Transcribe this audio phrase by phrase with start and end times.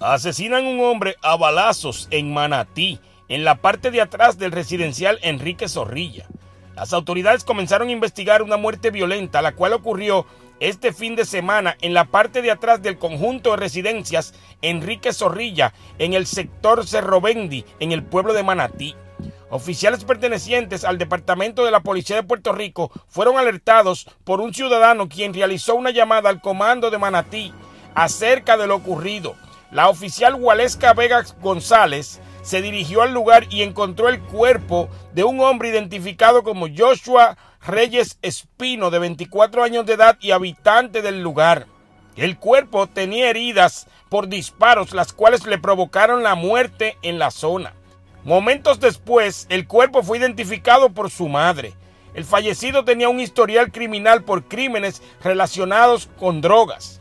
[0.00, 5.68] Asesinan un hombre a balazos en Manatí, en la parte de atrás del residencial Enrique
[5.68, 6.26] Zorrilla.
[6.74, 10.24] Las autoridades comenzaron a investigar una muerte violenta, la cual ocurrió
[10.58, 14.32] este fin de semana en la parte de atrás del conjunto de residencias
[14.62, 18.94] Enrique Zorrilla, en el sector Cerro Bendi, en el pueblo de Manatí.
[19.50, 25.10] Oficiales pertenecientes al Departamento de la Policía de Puerto Rico fueron alertados por un ciudadano
[25.10, 27.52] quien realizó una llamada al comando de Manatí
[27.94, 29.36] acerca de lo ocurrido.
[29.70, 35.40] La oficial Waleska Vega González se dirigió al lugar y encontró el cuerpo de un
[35.40, 41.66] hombre identificado como Joshua Reyes Espino, de 24 años de edad y habitante del lugar.
[42.16, 47.74] El cuerpo tenía heridas por disparos, las cuales le provocaron la muerte en la zona.
[48.24, 51.74] Momentos después, el cuerpo fue identificado por su madre.
[52.14, 56.99] El fallecido tenía un historial criminal por crímenes relacionados con drogas.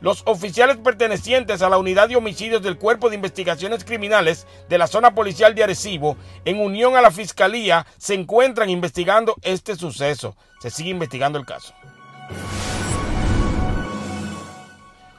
[0.00, 4.86] Los oficiales pertenecientes a la unidad de homicidios del Cuerpo de Investigaciones Criminales de la
[4.86, 10.36] zona policial de Arecibo, en unión a la Fiscalía, se encuentran investigando este suceso.
[10.60, 11.74] Se sigue investigando el caso.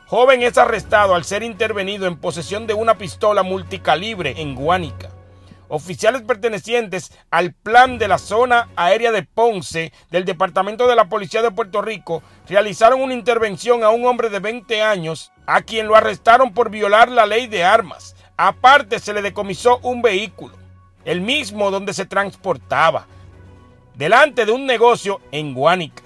[0.07, 5.09] Joven es arrestado al ser intervenido en posesión de una pistola multicalibre en Guánica
[5.69, 11.41] oficiales pertenecientes al plan de la zona aérea de Ponce del Departamento de la Policía
[11.41, 15.95] de Puerto Rico realizaron una intervención a un hombre de 20 años a quien lo
[15.95, 18.15] arrestaron por violar la ley de armas.
[18.35, 20.55] Aparte se le decomisó un vehículo,
[21.05, 23.07] el mismo donde se transportaba,
[23.95, 26.03] delante de un negocio en Guánica.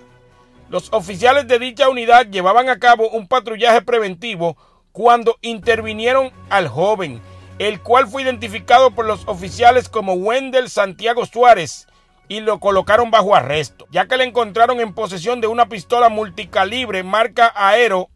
[0.70, 4.58] Los oficiales de dicha unidad llevaban a cabo un patrullaje preventivo
[4.92, 7.22] cuando intervinieron al joven
[7.60, 11.88] el cual fue identificado por los oficiales como Wendell Santiago Suárez
[12.28, 17.04] y lo colocaron bajo arresto, ya que le encontraron en posesión de una pistola multicalibre
[17.04, 18.10] marca Aero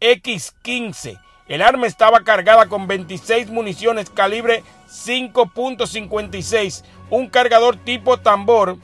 [0.00, 1.20] X15.
[1.48, 8.76] El arma estaba cargada con 26 municiones calibre 5.56, un cargador tipo tambor.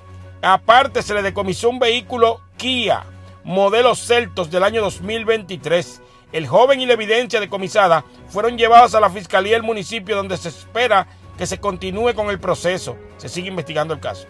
[0.42, 3.04] Aparte se le decomisó un vehículo Kia
[3.46, 6.02] modelo Celtos del año 2023
[6.36, 10.50] el joven y la evidencia decomisada fueron llevados a la fiscalía del municipio donde se
[10.50, 11.06] espera
[11.38, 12.98] que se continúe con el proceso.
[13.16, 14.26] Se sigue investigando el caso.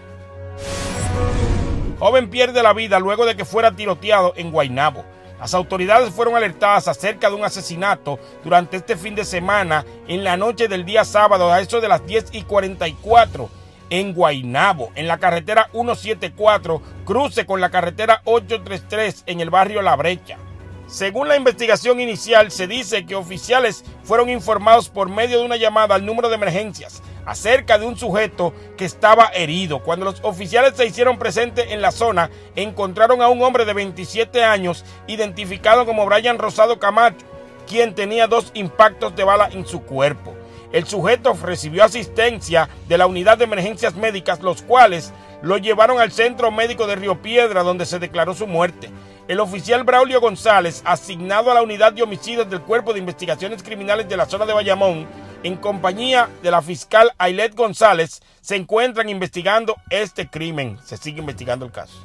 [1.99, 5.05] Joven pierde la vida luego de que fuera tiroteado en Guaynabo.
[5.41, 10.37] Las autoridades fueron alertadas acerca de un asesinato durante este fin de semana en la
[10.37, 13.50] noche del día sábado a eso de las 10 y 44
[13.91, 19.97] en Guaynabo, en la carretera 174, cruce con la carretera 833 en el barrio La
[19.97, 20.38] Brecha.
[20.86, 25.97] Según la investigación inicial, se dice que oficiales fueron informados por medio de una llamada
[25.97, 29.80] al número de emergencias acerca de un sujeto que estaba herido.
[29.82, 34.44] Cuando los oficiales se hicieron presentes en la zona, encontraron a un hombre de 27
[34.44, 37.26] años identificado como Brian Rosado Camacho,
[37.66, 40.34] quien tenía dos impactos de bala en su cuerpo.
[40.72, 46.12] El sujeto recibió asistencia de la unidad de emergencias médicas, los cuales lo llevaron al
[46.12, 48.91] centro médico de Río Piedra, donde se declaró su muerte.
[49.28, 54.09] El oficial Braulio González, asignado a la unidad de homicidios del Cuerpo de Investigaciones Criminales
[54.09, 55.04] de la zona de Bayamón,
[55.42, 60.78] en compañía de la fiscal Ailet González, se encuentran investigando este crimen.
[60.84, 62.04] Se sigue investigando el caso.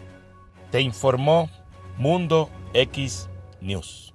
[0.72, 1.48] Te informó
[1.96, 3.30] Mundo X
[3.62, 4.11] News.